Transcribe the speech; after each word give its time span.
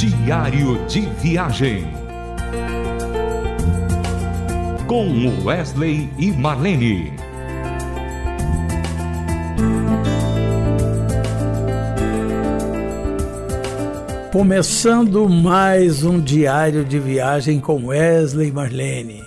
Diário 0.00 0.82
de 0.86 1.02
Viagem. 1.20 1.86
Com 4.86 5.44
Wesley 5.44 6.08
e 6.16 6.32
Marlene. 6.32 7.12
Começando 14.32 15.28
mais 15.28 16.02
um 16.02 16.18
diário 16.18 16.82
de 16.82 16.98
viagem 16.98 17.60
com 17.60 17.88
Wesley 17.88 18.48
e 18.48 18.52
Marlene. 18.52 19.22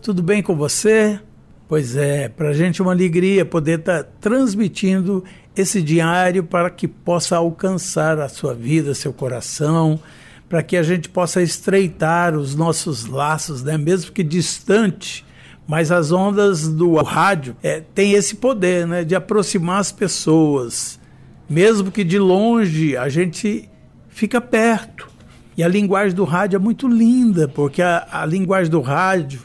Tudo 0.00 0.22
bem 0.22 0.42
com 0.42 0.56
você? 0.56 1.20
Pois 1.68 1.94
é, 1.94 2.30
para 2.30 2.48
a 2.48 2.54
gente 2.54 2.80
é 2.80 2.84
uma 2.84 2.92
alegria 2.92 3.44
poder 3.44 3.80
estar 3.80 4.02
tá 4.02 4.10
transmitindo 4.18 5.22
esse 5.56 5.80
diário 5.80 6.44
para 6.44 6.68
que 6.68 6.86
possa 6.86 7.36
alcançar 7.36 8.18
a 8.18 8.28
sua 8.28 8.54
vida, 8.54 8.94
seu 8.94 9.12
coração, 9.12 9.98
para 10.48 10.62
que 10.62 10.76
a 10.76 10.82
gente 10.82 11.08
possa 11.08 11.42
estreitar 11.42 12.36
os 12.36 12.54
nossos 12.54 13.06
laços, 13.06 13.62
né? 13.62 13.76
mesmo 13.78 14.12
que 14.12 14.22
distante. 14.22 15.24
Mas 15.66 15.90
as 15.90 16.12
ondas 16.12 16.68
do 16.68 16.94
rádio 17.02 17.56
é, 17.62 17.82
têm 17.94 18.12
esse 18.12 18.36
poder 18.36 18.86
né? 18.86 19.02
de 19.02 19.16
aproximar 19.16 19.80
as 19.80 19.90
pessoas. 19.90 21.00
Mesmo 21.48 21.90
que 21.90 22.04
de 22.04 22.18
longe 22.18 22.96
a 22.96 23.08
gente 23.08 23.68
fica 24.08 24.40
perto. 24.40 25.08
E 25.56 25.64
a 25.64 25.68
linguagem 25.68 26.14
do 26.14 26.24
rádio 26.24 26.56
é 26.56 26.60
muito 26.60 26.86
linda, 26.86 27.48
porque 27.48 27.80
a, 27.80 28.06
a 28.12 28.26
linguagem 28.26 28.70
do 28.70 28.80
rádio 28.80 29.40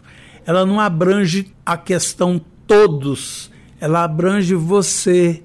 ela 0.45 0.65
não 0.65 0.79
abrange 0.79 1.51
a 1.65 1.77
questão 1.77 2.41
todos, 2.67 3.51
ela 3.79 4.03
abrange 4.03 4.53
você, 4.53 5.41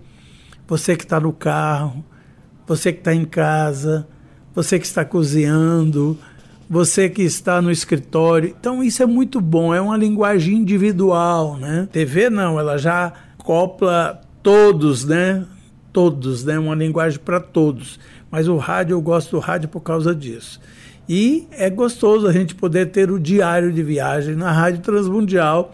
você 0.67 0.97
que 0.97 1.05
está 1.05 1.21
no 1.21 1.33
carro, 1.33 2.05
você 2.67 2.93
que 2.93 2.99
está 2.99 3.15
em 3.15 3.25
casa, 3.25 4.07
você 4.55 4.79
que 4.79 4.87
está 4.87 5.05
cozinhando, 5.05 6.19
você 6.69 7.09
que 7.09 7.23
está 7.23 7.63
no 7.63 7.71
escritório. 7.71 8.55
Então 8.59 8.83
isso 8.83 9.03
é 9.03 9.07
muito 9.07 9.41
bom, 9.41 9.75
é 9.75 9.81
uma 9.81 9.97
linguagem 9.97 10.57
individual, 10.57 11.57
né? 11.57 11.89
TV 11.93 12.29
não, 12.29 12.59
ela 12.59 12.77
já 12.77 13.13
copla 13.39 14.21
todos, 14.43 15.05
né? 15.05 15.47
Todos, 15.93 16.45
né? 16.45 16.59
Uma 16.59 16.75
linguagem 16.75 17.19
para 17.19 17.41
todos. 17.41 17.99
Mas 18.31 18.49
o 18.49 18.57
rádio, 18.57 18.95
eu 18.95 19.01
gosto 19.01 19.33
do 19.33 19.39
rádio 19.39 19.69
por 19.69 19.81
causa 19.81 20.15
disso. 20.15 20.61
E 21.09 21.47
é 21.53 21.71
gostoso 21.71 22.27
a 22.27 22.33
gente 22.33 22.55
poder 22.55 22.87
ter 22.87 23.11
o 23.11 23.19
diário 23.19 23.73
de 23.73 23.83
viagem 23.83 24.35
na 24.35 24.51
Rádio 24.51 24.81
Transmundial 24.81 25.73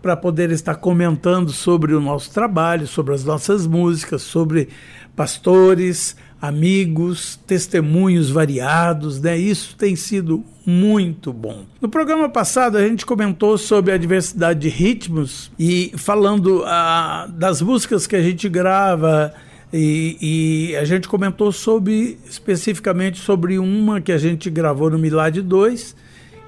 para 0.00 0.16
poder 0.16 0.50
estar 0.50 0.76
comentando 0.76 1.52
sobre 1.52 1.94
o 1.94 2.00
nosso 2.00 2.32
trabalho, 2.32 2.86
sobre 2.86 3.14
as 3.14 3.24
nossas 3.24 3.66
músicas, 3.66 4.22
sobre 4.22 4.68
pastores, 5.14 6.16
amigos, 6.40 7.38
testemunhos 7.46 8.30
variados, 8.30 9.20
né? 9.20 9.36
Isso 9.36 9.76
tem 9.76 9.94
sido 9.94 10.42
muito 10.64 11.32
bom. 11.32 11.64
No 11.80 11.88
programa 11.88 12.28
passado 12.28 12.78
a 12.78 12.86
gente 12.86 13.04
comentou 13.04 13.58
sobre 13.58 13.92
a 13.92 13.98
diversidade 13.98 14.60
de 14.60 14.68
ritmos 14.68 15.50
e 15.58 15.92
falando 15.96 16.62
ah, 16.66 17.28
das 17.30 17.60
músicas 17.60 18.06
que 18.06 18.16
a 18.16 18.22
gente 18.22 18.48
grava 18.48 19.34
e, 19.72 20.70
e, 20.72 20.76
a 20.76 20.84
gente 20.84 21.06
comentou 21.06 21.52
sobre 21.52 22.18
especificamente 22.28 23.20
sobre 23.20 23.56
uma 23.58 24.00
que 24.00 24.10
a 24.10 24.18
gente 24.18 24.50
gravou 24.50 24.90
no 24.90 24.98
Milad 24.98 25.36
2, 25.36 25.94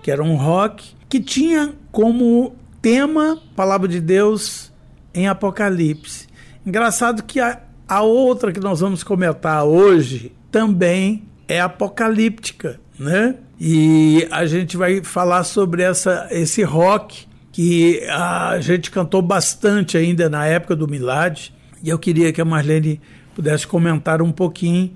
que 0.03 0.11
era 0.11 0.22
um 0.22 0.34
rock, 0.34 0.84
que 1.09 1.20
tinha 1.20 1.72
como 1.92 2.56
tema 2.83 3.38
Palavra 3.55 3.86
de 3.86 4.00
Deus 4.00 4.72
em 5.14 5.28
Apocalipse. 5.28 6.27
Engraçado 6.66 7.22
que 7.22 7.38
a, 7.38 7.61
a 7.88 8.02
outra 8.02 8.52
que 8.52 8.58
nós 8.58 8.80
vamos 8.80 9.05
comentar 9.05 9.64
hoje 9.64 10.33
também 10.50 11.22
é 11.47 11.60
apocalíptica, 11.60 12.80
né? 12.98 13.36
E 13.60 14.27
a 14.33 14.44
gente 14.47 14.77
vai 14.77 15.03
falar 15.05 15.44
sobre 15.44 15.83
essa, 15.83 16.27
esse 16.33 16.64
rock 16.64 17.28
que 17.53 18.03
a 18.10 18.58
gente 18.60 18.91
cantou 18.91 19.22
bastante 19.22 19.97
ainda 19.97 20.28
na 20.28 20.44
época 20.47 20.75
do 20.75 20.88
Milad 20.88 21.50
e 21.82 21.88
eu 21.88 21.98
queria 21.98 22.32
que 22.32 22.41
a 22.41 22.44
Marlene 22.44 23.00
pudesse 23.34 23.66
comentar 23.66 24.21
um 24.21 24.32
pouquinho 24.32 24.92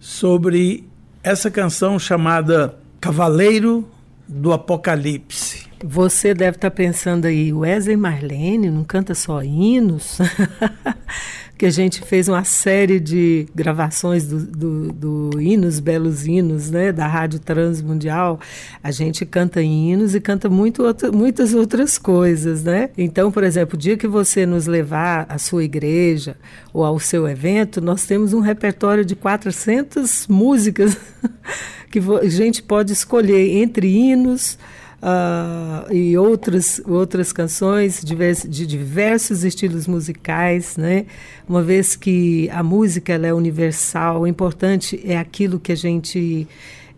sobre 0.00 0.84
essa 1.22 1.50
canção 1.50 1.98
chamada 1.98 2.76
Cavaleiro 3.00 3.88
do 4.26 4.52
Apocalipse. 4.52 5.69
Você 5.82 6.34
deve 6.34 6.56
estar 6.56 6.70
pensando 6.70 7.24
aí, 7.26 7.52
Wesley 7.52 7.96
Marlene 7.96 8.70
não 8.70 8.84
canta 8.84 9.14
só 9.14 9.42
hinos? 9.42 10.18
que 11.60 11.66
a 11.66 11.70
gente 11.70 12.00
fez 12.00 12.26
uma 12.26 12.42
série 12.42 12.98
de 12.98 13.46
gravações 13.54 14.26
do, 14.26 14.46
do, 14.46 14.92
do, 14.92 15.40
hinos, 15.42 15.78
belos 15.78 16.26
hinos, 16.26 16.70
né, 16.70 16.90
da 16.90 17.06
Rádio 17.06 17.38
Transmundial. 17.38 18.40
A 18.82 18.90
gente 18.90 19.26
canta 19.26 19.60
hinos 19.60 20.14
e 20.14 20.20
canta 20.20 20.48
muito 20.48 20.82
outra, 20.82 21.12
muitas 21.12 21.52
outras 21.52 21.98
coisas, 21.98 22.64
né? 22.64 22.88
Então, 22.96 23.30
por 23.30 23.44
exemplo, 23.44 23.74
o 23.74 23.78
dia 23.78 23.94
que 23.98 24.08
você 24.08 24.46
nos 24.46 24.66
levar 24.66 25.26
à 25.28 25.36
sua 25.36 25.62
igreja 25.62 26.34
ou 26.72 26.82
ao 26.82 26.98
seu 26.98 27.28
evento, 27.28 27.78
nós 27.78 28.06
temos 28.06 28.32
um 28.32 28.40
repertório 28.40 29.04
de 29.04 29.14
400 29.14 30.28
músicas 30.28 30.96
que 31.92 31.98
a 31.98 32.28
gente 32.30 32.62
pode 32.62 32.94
escolher 32.94 33.58
entre 33.58 33.86
hinos, 33.86 34.56
uh, 35.02 35.92
e 35.92 36.16
outras, 36.16 36.80
outras 36.86 37.32
canções 37.32 38.02
de 38.04 38.66
diversos 38.66 39.44
estilos 39.44 39.86
musicais, 39.86 40.76
né? 40.76 41.06
Uma 41.48 41.62
vez 41.62 41.96
que 41.96 42.48
a 42.50 42.62
música 42.62 43.12
ela 43.12 43.26
é 43.26 43.34
universal, 43.34 44.22
o 44.22 44.26
importante 44.26 45.00
é 45.04 45.18
aquilo 45.18 45.58
que 45.58 45.72
a 45.72 45.76
gente 45.76 46.46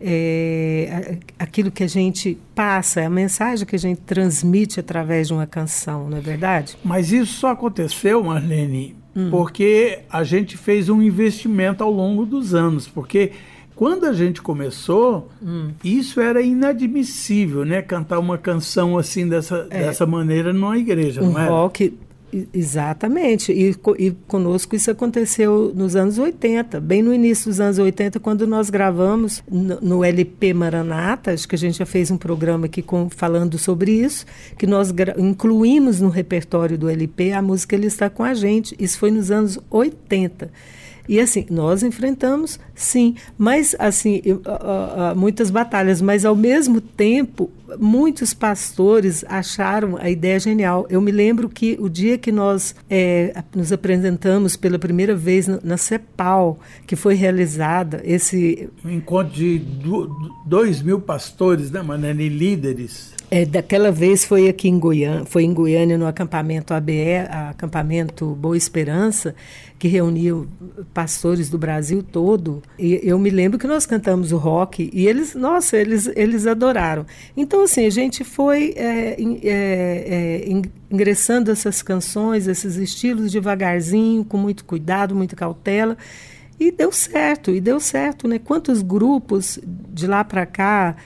é, 0.05 1.19
aquilo 1.39 1.71
que 1.71 1.85
a 1.85 1.89
gente 1.89 2.37
passa, 2.55 3.01
é 3.01 3.07
a 3.07 3.11
mensagem 3.11 3.65
que 3.65 3.77
a 3.77 3.79
gente 3.79 4.01
transmite 4.01 4.81
através 4.81 5.29
de 5.29 5.33
uma 5.33 5.47
canção, 5.47 6.11
não 6.11 6.19
é 6.19 6.21
verdade? 6.21 6.77
Mas 6.84 7.13
isso 7.13 7.34
só 7.34 7.53
aconteceu, 7.53 8.23
Marlene, 8.25 8.97
hum. 9.15 9.31
porque 9.31 10.01
a 10.11 10.25
gente 10.25 10.57
fez 10.57 10.89
um 10.89 11.01
investimento 11.01 11.84
ao 11.84 11.91
longo 11.91 12.27
dos 12.27 12.53
anos, 12.53 12.89
porque 12.89 13.31
quando 13.82 14.04
a 14.04 14.12
gente 14.12 14.41
começou, 14.41 15.28
hum. 15.43 15.72
isso 15.82 16.20
era 16.20 16.41
inadmissível, 16.41 17.65
né? 17.65 17.82
Cantar 17.82 18.20
uma 18.20 18.38
canção 18.38 18.97
assim 18.97 19.28
dessa, 19.28 19.66
é. 19.70 19.81
dessa 19.81 20.06
maneira 20.06 20.53
numa 20.53 20.78
igreja, 20.78 21.20
um 21.20 21.32
não 21.32 21.41
é? 21.41 21.48
Rock, 21.48 21.92
exatamente. 22.54 23.50
E, 23.50 23.75
e 23.98 24.12
conosco 24.28 24.76
isso 24.76 24.88
aconteceu 24.88 25.72
nos 25.75 25.97
anos 25.97 26.16
80, 26.16 26.78
bem 26.78 27.03
no 27.03 27.12
início 27.12 27.50
dos 27.50 27.59
anos 27.59 27.76
80, 27.76 28.21
quando 28.21 28.47
nós 28.47 28.71
gravamos 28.71 29.42
no, 29.50 29.81
no 29.81 30.04
LP 30.04 30.54
Maranata, 30.54 31.32
acho 31.32 31.48
que 31.48 31.56
a 31.56 31.59
gente 31.59 31.78
já 31.78 31.87
fez 31.87 32.09
um 32.09 32.16
programa 32.16 32.66
aqui 32.66 32.82
com, 32.82 33.10
falando 33.10 33.59
sobre 33.59 33.91
isso, 33.91 34.25
que 34.56 34.65
nós 34.65 34.94
incluímos 35.19 36.00
no 36.00 36.09
repertório 36.09 36.78
do 36.78 36.88
LP 36.88 37.32
a 37.32 37.42
música 37.42 37.75
Ele 37.75 37.88
Está 37.88 38.09
Com 38.09 38.22
a 38.22 38.32
Gente. 38.32 38.76
Isso 38.78 38.97
foi 38.97 39.10
nos 39.10 39.32
anos 39.32 39.59
80. 39.69 40.53
E 41.09 41.19
assim, 41.19 41.47
nós 41.51 41.83
enfrentamos, 41.83 42.61
sim, 42.75 43.17
mas 43.37 43.75
assim, 43.79 44.23
eu, 44.25 44.41
muitas 45.17 45.51
batalhas, 45.51 46.01
mas 46.01 46.25
ao 46.25 46.37
mesmo 46.37 46.81
tempo, 46.81 47.51
muitos 47.79 48.33
pastores 48.33 49.25
acharam 49.29 49.97
a 49.97 50.09
ideia 50.09 50.39
genial. 50.39 50.87
Eu 50.89 51.01
me 51.01 51.11
lembro 51.11 51.49
que 51.49 51.77
o 51.81 51.89
dia 51.89 52.17
que 52.17 52.31
nós 52.31 52.75
é, 52.89 53.43
nos 53.55 53.73
apresentamos 53.73 54.57
pela 54.57 54.79
primeira 54.79 55.15
vez 55.15 55.49
na, 55.49 55.59
na 55.63 55.77
CEPAL, 55.77 56.59
que 56.87 56.97
foi 56.97 57.15
realizada 57.15 58.01
esse. 58.05 58.69
Um 58.84 58.91
encontro 58.91 59.34
de 59.34 59.63
dois 60.47 60.83
mil 60.83 61.01
pastores, 61.01 61.71
né, 61.71 61.83
Manani, 61.83 62.29
líderes. 62.29 63.13
É, 63.34 63.47
daquela 63.47 63.91
vez 63.91 64.26
foi 64.26 64.47
aqui 64.47 64.69
em 64.69 64.78
Goiânia, 64.78 65.25
foi 65.25 65.44
em 65.44 65.54
Goiânia 65.54 65.97
no 65.97 66.06
acampamento 66.06 66.75
ABE, 66.75 67.16
acampamento 67.48 68.26
Boa 68.34 68.59
Esperança, 68.59 69.34
que 69.78 69.88
reuniu 69.88 70.47
pastores 70.93 71.48
do 71.48 71.56
Brasil 71.56 72.03
todo. 72.03 72.62
E 72.78 73.00
eu 73.03 73.19
me 73.19 73.31
lembro 73.31 73.59
que 73.59 73.66
nós 73.66 73.87
cantamos 73.87 74.32
o 74.32 74.37
rock 74.37 74.91
e 74.92 75.09
eles, 75.09 75.34
nossa, 75.34 75.78
eles, 75.78 76.10
eles 76.15 76.47
adoraram. 76.47 77.07
Então, 77.34 77.65
assim, 77.65 77.86
a 77.86 77.91
gente 77.91 78.22
foi 78.22 78.74
é, 78.77 79.16
é, 79.16 79.48
é, 79.48 80.62
ingressando 80.91 81.51
essas 81.51 81.80
canções, 81.80 82.47
esses 82.47 82.77
estilos 82.77 83.33
devagarzinho, 83.33 84.27
com 84.27 84.36
muito 84.36 84.62
cuidado, 84.62 85.15
muita 85.15 85.34
cautela. 85.34 85.97
E 86.60 86.71
deu 86.71 86.92
certo, 86.92 87.51
e 87.51 87.62
deu 87.62 87.80
certo, 87.80 88.28
né? 88.28 88.39
Quantos 88.39 88.83
grupos 88.83 89.59
de 89.65 90.07
lá 90.07 90.22
para 90.22 90.45
cá 90.45 90.97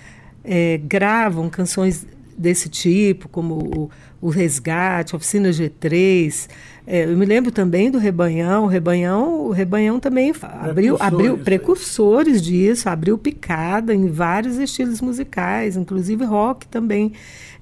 é, 0.43 0.79
gravam 0.79 1.49
canções 1.49 2.05
desse 2.37 2.69
tipo, 2.69 3.29
como 3.29 3.55
o, 3.55 3.91
o 4.21 4.29
Resgate, 4.29 5.15
a 5.15 5.17
Oficina 5.17 5.51
G3. 5.51 6.49
É, 6.87 7.05
eu 7.05 7.17
me 7.17 7.27
lembro 7.27 7.51
também 7.51 7.91
do 7.91 7.99
Rebanhão. 7.99 8.65
O 8.65 8.67
Rebanhão, 8.67 9.47
o 9.47 9.51
Rebanhão 9.51 9.99
também 9.99 10.33
abriu, 10.43 10.97
abriu 11.01 11.39
precursores 11.39 12.41
disso, 12.41 12.89
abriu 12.89 13.19
picada 13.19 13.95
em 13.95 14.09
vários 14.09 14.59
estilos 14.59 15.01
musicais, 15.01 15.77
inclusive 15.77 16.25
rock 16.25 16.67
também. 16.69 17.13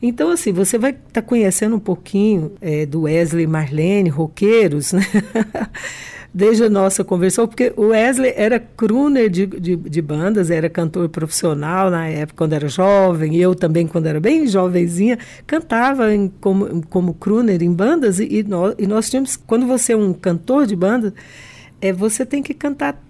Então, 0.02 0.30
assim, 0.30 0.52
você 0.52 0.76
vai 0.76 0.90
estar 0.90 1.04
tá 1.12 1.22
conhecendo 1.22 1.76
um 1.76 1.80
pouquinho 1.80 2.52
é, 2.60 2.84
do 2.84 3.02
Wesley 3.02 3.46
Marlene, 3.46 4.10
roqueiros, 4.10 4.92
né? 4.92 5.02
desde 6.34 6.64
a 6.64 6.68
nossa 6.68 7.04
conversão, 7.04 7.46
porque 7.46 7.72
o 7.76 7.88
Wesley 7.88 8.32
era 8.34 8.58
crooner 8.58 9.30
de, 9.30 9.46
de, 9.46 9.76
de, 9.76 10.02
bandas, 10.02 10.50
era 10.50 10.68
cantor 10.68 11.08
profissional 11.08 11.88
na 11.90 12.08
época, 12.08 12.38
quando 12.38 12.54
era 12.54 12.66
jovem, 12.66 13.36
eu 13.36 13.54
também, 13.54 13.86
quando 13.86 14.06
era 14.06 14.18
bem 14.18 14.44
jovenzinha, 14.48 15.16
cantava 15.46 16.12
em, 16.12 16.28
como, 16.40 16.84
como 16.88 17.14
crooner 17.14 17.62
em 17.62 17.72
bandas, 17.72 18.18
e, 18.18 18.24
e, 18.24 18.42
nós, 18.42 18.74
e 18.76 18.84
nós 18.84 19.08
tínhamos, 19.08 19.36
quando 19.36 19.64
você 19.64 19.92
é 19.92 19.96
um 19.96 20.12
cantor 20.12 20.66
de 20.66 20.74
banda, 20.74 21.14
é, 21.80 21.92
você 21.92 22.26
tem 22.26 22.42
que 22.42 22.52
cantar 22.52 23.00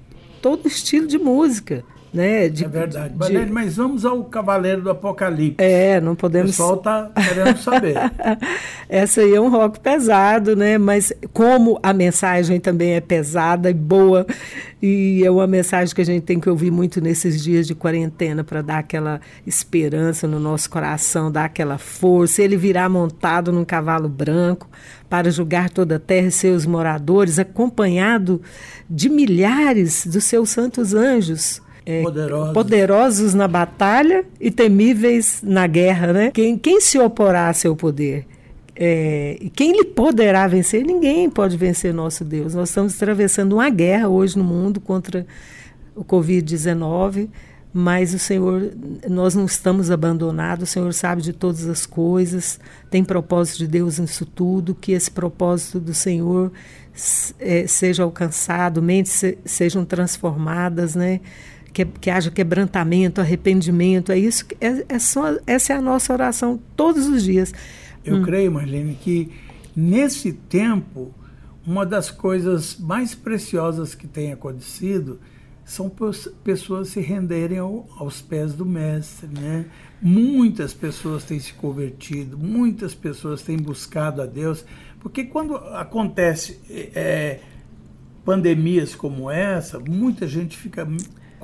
todo 0.42 0.68
estilo 0.68 1.06
de 1.06 1.16
música. 1.16 1.82
Né, 2.14 2.48
de, 2.48 2.64
é 2.64 2.68
verdade. 2.68 3.12
De, 3.18 3.46
mas 3.46 3.74
vamos 3.74 4.04
ao 4.04 4.22
Cavaleiro 4.22 4.82
do 4.82 4.90
Apocalipse. 4.90 5.56
É, 5.58 6.00
não 6.00 6.14
podemos. 6.14 6.50
O 6.50 6.52
pessoal 6.52 6.76
está 6.76 7.10
querendo 7.12 7.56
saber. 7.58 7.96
Essa 8.88 9.22
aí 9.22 9.34
é 9.34 9.40
um 9.40 9.50
rock 9.50 9.80
pesado, 9.80 10.54
né? 10.54 10.78
Mas 10.78 11.12
como 11.32 11.76
a 11.82 11.92
mensagem 11.92 12.60
também 12.60 12.92
é 12.92 13.00
pesada 13.00 13.68
e 13.68 13.74
boa, 13.74 14.24
e 14.80 15.24
é 15.24 15.30
uma 15.30 15.48
mensagem 15.48 15.92
que 15.92 16.02
a 16.02 16.04
gente 16.04 16.22
tem 16.22 16.38
que 16.38 16.48
ouvir 16.48 16.70
muito 16.70 17.00
nesses 17.00 17.42
dias 17.42 17.66
de 17.66 17.74
quarentena 17.74 18.44
para 18.44 18.62
dar 18.62 18.78
aquela 18.78 19.20
esperança 19.44 20.28
no 20.28 20.38
nosso 20.38 20.70
coração, 20.70 21.32
dar 21.32 21.46
aquela 21.46 21.78
força. 21.78 22.42
Ele 22.42 22.56
virá 22.56 22.88
montado 22.88 23.50
num 23.50 23.64
cavalo 23.64 24.08
branco 24.08 24.68
para 25.10 25.32
julgar 25.32 25.68
toda 25.68 25.96
a 25.96 25.98
terra 25.98 26.28
e 26.28 26.30
seus 26.30 26.64
moradores, 26.64 27.40
acompanhado 27.40 28.40
de 28.88 29.08
milhares 29.08 30.06
dos 30.06 30.22
seus 30.22 30.50
santos 30.50 30.94
anjos 30.94 31.63
é, 31.86 32.02
poderosos. 32.02 32.52
poderosos 32.54 33.34
na 33.34 33.46
batalha 33.46 34.24
e 34.40 34.50
temíveis 34.50 35.40
na 35.42 35.66
guerra, 35.66 36.12
né? 36.12 36.30
Quem, 36.32 36.56
quem 36.56 36.80
se 36.80 36.98
oporá 36.98 37.48
a 37.48 37.52
seu 37.52 37.76
poder? 37.76 38.26
É, 38.76 39.38
quem 39.54 39.72
lhe 39.72 39.84
poderá 39.84 40.46
vencer? 40.48 40.84
Ninguém 40.84 41.30
pode 41.30 41.56
vencer 41.56 41.94
nosso 41.94 42.24
Deus. 42.24 42.54
Nós 42.54 42.70
estamos 42.70 42.94
atravessando 42.94 43.54
uma 43.54 43.70
guerra 43.70 44.08
hoje 44.08 44.36
no 44.36 44.44
mundo 44.44 44.80
contra 44.80 45.26
o 45.94 46.04
Covid-19, 46.04 47.28
mas 47.72 48.14
o 48.14 48.18
Senhor, 48.18 48.72
nós 49.08 49.34
não 49.34 49.44
estamos 49.44 49.90
abandonados, 49.90 50.70
o 50.70 50.72
Senhor 50.72 50.92
sabe 50.92 51.22
de 51.22 51.32
todas 51.32 51.66
as 51.68 51.86
coisas, 51.86 52.58
tem 52.90 53.04
propósito 53.04 53.58
de 53.58 53.68
Deus 53.68 53.98
nisso 53.98 54.24
tudo, 54.24 54.74
que 54.74 54.92
esse 54.92 55.10
propósito 55.10 55.78
do 55.78 55.94
Senhor 55.94 56.50
é, 57.38 57.66
seja 57.66 58.02
alcançado, 58.02 58.80
mentes 58.80 59.12
se, 59.12 59.38
sejam 59.44 59.84
transformadas, 59.84 60.94
né? 60.94 61.20
Que, 61.74 61.84
que 61.84 62.08
haja 62.08 62.30
quebrantamento, 62.30 63.20
arrependimento. 63.20 64.12
É 64.12 64.18
isso, 64.18 64.46
é, 64.60 64.84
é 64.88 64.98
só, 64.98 65.36
essa 65.46 65.72
é 65.72 65.76
a 65.76 65.82
nossa 65.82 66.12
oração 66.12 66.58
todos 66.76 67.06
os 67.08 67.24
dias. 67.24 67.52
Eu 68.04 68.16
hum. 68.16 68.22
creio, 68.22 68.52
Marlene, 68.52 68.94
que 68.94 69.30
nesse 69.74 70.32
tempo, 70.32 71.12
uma 71.66 71.84
das 71.84 72.10
coisas 72.10 72.78
mais 72.78 73.14
preciosas 73.14 73.94
que 73.94 74.06
tem 74.06 74.32
acontecido 74.32 75.18
são 75.64 75.90
pessoas 76.44 76.88
se 76.88 77.00
renderem 77.00 77.58
ao, 77.58 77.88
aos 77.98 78.20
pés 78.20 78.52
do 78.52 78.66
mestre, 78.66 79.26
né? 79.28 79.64
Muitas 80.00 80.74
pessoas 80.74 81.24
têm 81.24 81.40
se 81.40 81.54
convertido, 81.54 82.36
muitas 82.36 82.94
pessoas 82.94 83.40
têm 83.40 83.56
buscado 83.56 84.20
a 84.20 84.26
Deus, 84.26 84.62
porque 85.00 85.24
quando 85.24 85.56
acontece 85.56 86.60
é, 86.94 87.40
pandemias 88.26 88.94
como 88.94 89.30
essa, 89.30 89.78
muita 89.80 90.26
gente 90.28 90.54
fica 90.58 90.86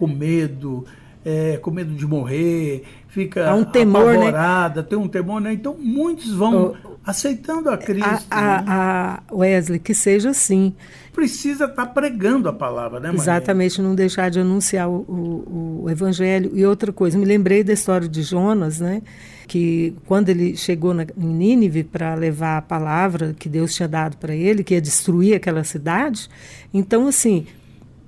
com 0.01 0.07
medo, 0.07 0.87
é, 1.23 1.59
com 1.59 1.71
medo 1.71 1.95
de 1.95 2.07
morrer, 2.07 2.85
fica 3.09 3.51
Há 3.51 3.55
um 3.55 3.65
temor, 3.65 4.07
né? 4.07 4.29
apavorada, 4.29 4.81
né? 4.81 4.87
tem 4.89 4.99
um 4.99 5.07
temor, 5.07 5.41
né? 5.43 5.53
Então 5.53 5.77
muitos 5.79 6.33
vão 6.33 6.75
aceitando 7.05 7.69
a 7.69 7.77
Cristo. 7.77 8.27
A, 8.31 8.59
a, 8.59 8.63
né? 8.63 8.67
a, 8.67 9.23
Wesley, 9.31 9.79
que 9.79 9.95
seja 9.95 10.31
assim. 10.31 10.75
Precisa 11.13 11.67
estar 11.67 11.85
tá 11.85 11.93
pregando 11.93 12.49
a 12.49 12.53
palavra, 12.53 12.99
né, 12.99 13.09
Maria? 13.09 13.21
Exatamente, 13.21 13.83
não 13.83 13.95
deixar 13.95 14.31
de 14.31 14.41
anunciar 14.41 14.89
o, 14.89 15.01
o, 15.07 15.81
o, 15.85 15.91
Evangelho. 15.91 16.53
E 16.55 16.65
outra 16.65 16.93
coisa, 16.93 17.19
me 17.19 17.27
lembrei 17.27 17.63
da 17.63 17.75
história 17.75 18.09
de 18.09 18.23
Jonas, 18.23 18.81
né? 18.81 19.03
Que 19.47 19.95
quando 20.07 20.31
ele 20.31 20.57
chegou 20.57 20.95
na, 20.95 21.03
em 21.03 21.27
Nínive 21.27 21.85
para 21.85 22.15
levar 22.15 22.57
a 22.57 22.63
palavra 22.63 23.35
que 23.39 23.49
Deus 23.49 23.75
tinha 23.75 23.89
dado 23.89 24.17
para 24.17 24.35
ele, 24.35 24.65
que 24.65 24.73
ia 24.73 24.81
destruir 24.81 25.35
aquela 25.35 25.65
cidade, 25.65 26.31
então, 26.73 27.09
assim, 27.09 27.47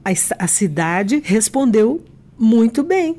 a, 0.05 0.11
a 0.45 0.47
cidade 0.47 1.23
respondeu 1.25 2.03
muito 2.39 2.83
bem 2.83 3.19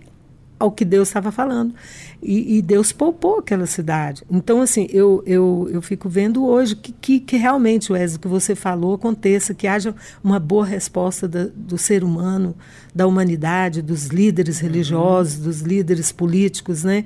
ao 0.60 0.72
que 0.72 0.86
Deus 0.86 1.10
estava 1.10 1.32
falando. 1.32 1.74
E, 2.22 2.58
e, 2.58 2.62
Deus 2.62 2.94
poupou 2.94 3.40
aquela 3.40 3.66
cidade. 3.66 4.24
Então, 4.32 4.62
assim, 4.62 4.88
eu, 4.92 5.22
eu, 5.26 5.68
eu 5.70 5.82
fico 5.82 6.08
vendo 6.08 6.46
hoje 6.46 6.74
que, 6.74 6.94
que, 6.94 7.20
que 7.20 7.36
realmente, 7.36 7.92
Wesley, 7.92 8.20
que 8.20 8.30
você 8.30 8.56
falou, 8.56 8.94
aconteça, 8.94 9.54
que 9.54 9.68
haja 9.68 9.94
uma 10.24 10.40
boa 10.40 10.66
resposta 10.66 11.28
da, 11.28 11.48
do 11.54 11.78
ser 11.78 12.02
humano, 12.02 12.56
da 12.96 13.06
humanidade, 13.06 13.82
dos 13.82 14.08
líderes 14.08 14.60
religiosos, 14.60 15.38
dos 15.38 15.60
líderes 15.60 16.14
políticos, 16.14 16.86
né? 16.86 17.06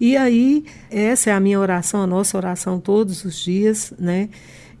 E 0.00 0.16
aí, 0.16 0.64
essa 0.90 1.28
é 1.28 1.32
a 1.34 1.40
minha 1.40 1.60
oração, 1.60 2.02
a 2.02 2.06
nossa 2.06 2.36
oração 2.38 2.80
todos 2.80 3.22
os 3.24 3.36
dias, 3.38 3.92
né? 3.98 4.30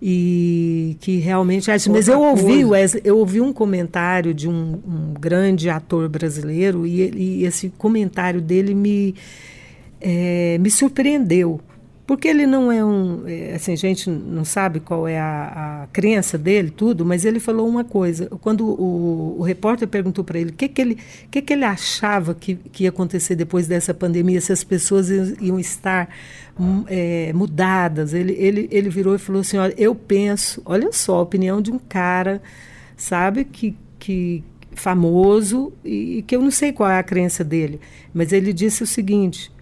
E 0.06 0.98
que 1.00 1.16
realmente 1.16 1.70
mas 1.88 2.08
eu 2.08 2.20
ouvi 2.20 2.62
Wesley, 2.62 3.00
eu 3.06 3.16
ouvi 3.16 3.40
um 3.40 3.54
comentário 3.54 4.34
de 4.34 4.46
um, 4.46 4.78
um 4.86 5.14
grande 5.18 5.70
ator 5.70 6.10
brasileiro 6.10 6.86
e, 6.86 7.10
e, 7.40 7.44
esse 7.46 7.70
comentário 7.70 8.38
dele 8.38 8.74
me 8.74 9.14
é, 9.98 10.58
me 10.60 10.70
surpreendeu 10.70 11.58
porque 12.06 12.28
ele 12.28 12.46
não 12.46 12.70
é 12.70 12.84
um. 12.84 13.26
É, 13.26 13.54
assim, 13.54 13.72
a 13.72 13.76
gente 13.76 14.10
não 14.10 14.44
sabe 14.44 14.78
qual 14.78 15.08
é 15.08 15.18
a, 15.18 15.84
a 15.84 15.86
crença 15.86 16.36
dele, 16.36 16.70
tudo, 16.70 17.04
mas 17.04 17.24
ele 17.24 17.40
falou 17.40 17.66
uma 17.66 17.82
coisa. 17.82 18.28
Quando 18.42 18.66
o, 18.66 19.36
o 19.38 19.42
repórter 19.42 19.88
perguntou 19.88 20.22
para 20.22 20.38
ele 20.38 20.50
o 20.50 20.52
que, 20.52 20.68
que, 20.68 20.82
ele, 20.82 20.98
que, 21.30 21.40
que 21.40 21.52
ele 21.54 21.64
achava 21.64 22.34
que, 22.34 22.56
que 22.56 22.84
ia 22.84 22.90
acontecer 22.90 23.34
depois 23.36 23.66
dessa 23.66 23.94
pandemia, 23.94 24.38
se 24.42 24.52
as 24.52 24.62
pessoas 24.62 25.08
iam 25.40 25.58
estar 25.58 26.10
hum, 26.60 26.84
é, 26.88 27.32
mudadas, 27.32 28.12
ele, 28.12 28.34
ele, 28.34 28.68
ele 28.70 28.90
virou 28.90 29.14
e 29.14 29.18
falou 29.18 29.40
assim: 29.40 29.56
olha, 29.56 29.74
eu 29.78 29.94
penso, 29.94 30.60
olha 30.66 30.92
só 30.92 31.16
a 31.16 31.22
opinião 31.22 31.62
de 31.62 31.72
um 31.72 31.78
cara, 31.78 32.42
sabe, 32.98 33.44
que, 33.46 33.74
que 33.98 34.44
famoso 34.74 35.72
e, 35.82 36.18
e 36.18 36.22
que 36.22 36.36
eu 36.36 36.42
não 36.42 36.50
sei 36.50 36.70
qual 36.70 36.90
é 36.90 36.98
a 36.98 37.02
crença 37.02 37.42
dele, 37.42 37.80
mas 38.12 38.30
ele 38.30 38.52
disse 38.52 38.82
o 38.82 38.86
seguinte 38.86 39.53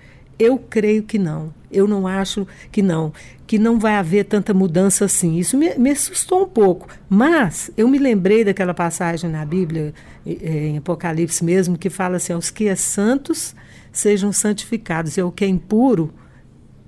eu 0.42 0.58
creio 0.58 1.02
que 1.02 1.18
não. 1.18 1.54
Eu 1.70 1.86
não 1.86 2.06
acho 2.06 2.46
que 2.70 2.82
não, 2.82 3.12
que 3.46 3.58
não 3.58 3.78
vai 3.78 3.94
haver 3.94 4.24
tanta 4.24 4.52
mudança 4.52 5.04
assim. 5.04 5.38
Isso 5.38 5.56
me, 5.56 5.74
me 5.76 5.90
assustou 5.90 6.42
um 6.42 6.48
pouco. 6.48 6.88
Mas 7.08 7.70
eu 7.76 7.88
me 7.88 7.98
lembrei 7.98 8.44
daquela 8.44 8.74
passagem 8.74 9.30
na 9.30 9.44
Bíblia, 9.44 9.94
em 10.26 10.76
Apocalipse 10.76 11.44
mesmo, 11.44 11.78
que 11.78 11.88
fala 11.88 12.16
assim: 12.16 12.34
os 12.34 12.50
que 12.50 12.68
é 12.68 12.74
santos 12.74 13.54
sejam 13.90 14.32
santificados, 14.32 15.16
e 15.16 15.22
o 15.22 15.30
que 15.30 15.44
é 15.44 15.48
impuro 15.48 16.12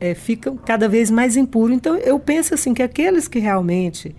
é, 0.01 0.15
ficam 0.15 0.57
cada 0.57 0.89
vez 0.89 1.11
mais 1.11 1.37
impuro. 1.37 1.73
Então 1.73 1.97
eu 1.97 2.19
penso 2.19 2.55
assim 2.55 2.75
que 2.75 2.83
aqueles 2.83 3.29
que 3.29 3.39
realmente 3.39 4.15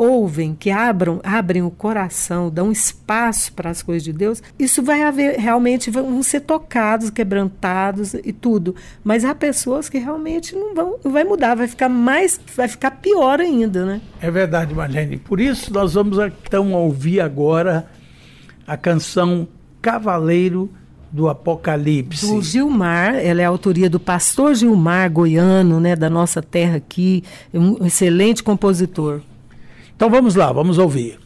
ouvem, 0.00 0.56
que 0.58 0.70
abram, 0.70 1.20
abrem 1.22 1.62
o 1.62 1.70
coração, 1.70 2.48
dão 2.48 2.72
espaço 2.72 3.52
para 3.52 3.68
as 3.68 3.82
coisas 3.82 4.02
de 4.02 4.14
Deus, 4.14 4.42
isso 4.58 4.82
vai 4.82 5.02
haver, 5.02 5.38
realmente 5.38 5.90
vão 5.90 6.22
ser 6.22 6.40
tocados, 6.40 7.10
quebrantados 7.10 8.14
e 8.14 8.32
tudo. 8.32 8.74
Mas 9.04 9.26
há 9.26 9.34
pessoas 9.34 9.90
que 9.90 9.98
realmente 9.98 10.54
não 10.54 10.74
vão, 10.74 10.96
não 11.04 11.12
vai 11.12 11.22
mudar, 11.22 11.54
vai 11.54 11.68
ficar 11.68 11.90
mais, 11.90 12.40
vai 12.56 12.66
ficar 12.66 12.92
pior 12.92 13.40
ainda, 13.40 13.84
né? 13.84 14.00
É 14.22 14.30
verdade, 14.30 14.74
Marlene. 14.74 15.18
Por 15.18 15.38
isso 15.38 15.70
nós 15.70 15.92
vamos 15.92 16.18
então 16.18 16.72
ouvir 16.72 17.20
agora 17.20 17.86
a 18.66 18.78
canção 18.78 19.46
Cavaleiro 19.82 20.70
do 21.12 21.28
Apocalipse. 21.28 22.26
Do 22.26 22.40
Gilmar, 22.40 23.16
ela 23.16 23.42
é 23.42 23.44
a 23.44 23.48
autoria 23.48 23.90
do 23.90 24.00
pastor 24.00 24.54
Gilmar, 24.54 25.10
goiano, 25.10 25.78
né, 25.80 25.94
da 25.94 26.08
nossa 26.08 26.40
terra 26.40 26.76
aqui, 26.76 27.22
um 27.52 27.84
excelente 27.84 28.42
compositor. 28.42 29.20
Então 30.00 30.08
vamos 30.08 30.34
lá, 30.34 30.50
vamos 30.50 30.78
ouvir. 30.78 31.19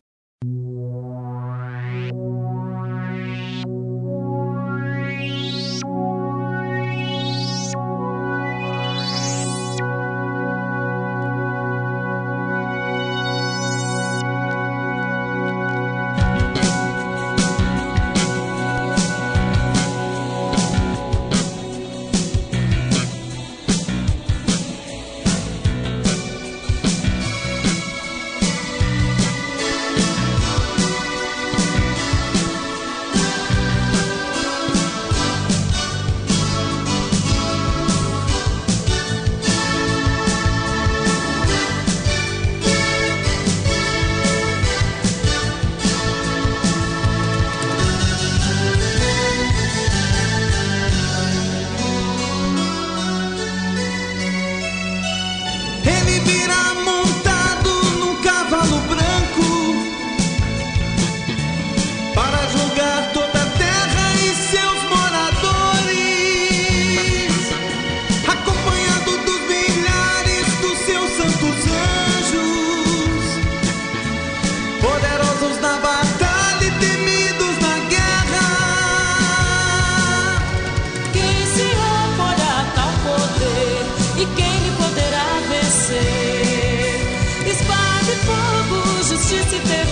Justiça 89.34 89.74
e 89.74 89.83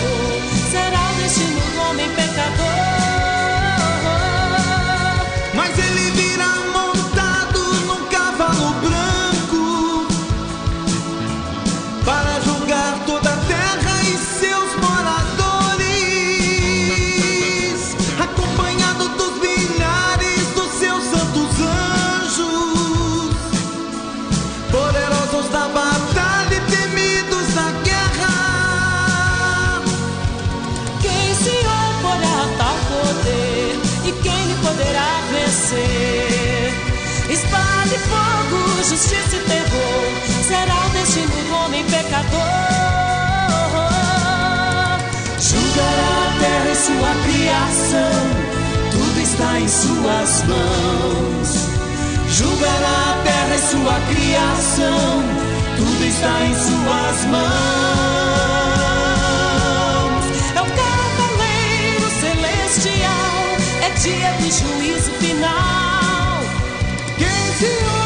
sua 46.93 47.15
criação, 47.25 48.13
tudo 48.91 49.21
está 49.21 49.61
em 49.61 49.69
suas 49.69 50.45
mãos. 50.45 51.69
Julgará 52.29 52.99
a 53.11 53.23
terra 53.25 53.55
e 53.55 53.59
sua 53.59 54.01
criação, 54.15 55.23
tudo 55.77 56.05
está 56.05 56.45
em 56.45 56.55
suas 56.55 57.25
mãos. 57.31 57.43
É 60.55 60.61
o 60.61 60.67
cavaleiro 60.81 62.09
celestial, 62.21 63.57
é 63.83 63.91
dia 64.01 64.33
do 64.39 64.49
juízo 64.51 65.13
final. 65.13 66.41
Quem 67.17 67.29
se 67.59 68.02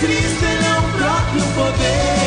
Cristo, 0.00 0.44
ele 0.44 0.64
é 0.64 0.78
o 0.78 0.82
próprio 0.92 1.42
poder. 1.54 2.17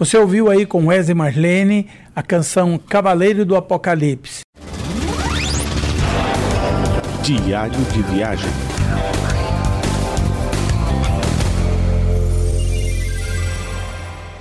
Você 0.00 0.16
ouviu 0.16 0.50
aí 0.50 0.64
com 0.64 0.86
Wesley 0.86 1.14
Marlene 1.14 1.86
a 2.16 2.22
canção 2.22 2.78
Cavaleiro 2.78 3.44
do 3.44 3.54
Apocalipse. 3.54 4.40
Diário 7.22 7.78
de 7.92 8.02
viagem. 8.04 8.48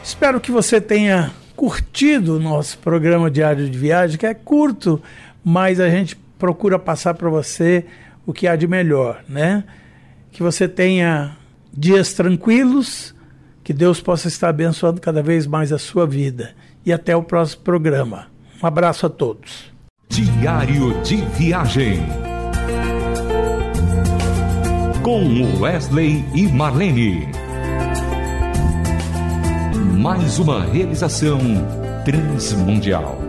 Espero 0.02 0.40
que 0.40 0.50
você 0.50 0.80
tenha 0.80 1.34
curtido 1.58 2.38
o 2.38 2.40
nosso 2.40 2.78
programa 2.78 3.30
Diário 3.30 3.70
de 3.70 3.78
Viagem, 3.78 4.18
que 4.18 4.26
é 4.26 4.34
curto, 4.34 5.04
mas 5.44 5.82
a 5.82 5.90
gente 5.90 6.16
procura 6.38 6.80
passar 6.80 7.16
para 7.16 7.30
você 7.30 7.86
o 8.26 8.32
que 8.32 8.48
há 8.48 8.56
de 8.56 8.66
melhor, 8.66 9.26
né? 9.28 9.66
Que 10.32 10.42
você 10.42 10.70
tenha 10.70 11.36
dias 11.74 12.14
tranquilos, 12.14 13.14
que 13.70 13.74
Deus 13.74 14.02
possa 14.02 14.28
estar 14.28 14.50
abençoando 14.50 15.00
cada 15.00 15.22
vez 15.22 15.46
mais 15.46 15.72
a 15.72 15.78
sua 15.78 16.08
vida. 16.08 16.56
E 16.84 16.92
até 16.92 17.16
o 17.16 17.22
próximo 17.22 17.62
programa. 17.62 18.26
Um 18.64 18.66
abraço 18.66 19.06
a 19.06 19.10
todos. 19.12 19.72
Diário 20.10 21.00
de 21.04 21.18
Viagem. 21.18 22.00
Com 25.04 25.60
Wesley 25.62 26.26
e 26.34 26.48
Marlene. 26.48 27.28
Mais 30.00 30.40
uma 30.40 30.66
realização 30.66 31.40
transmundial. 32.04 33.20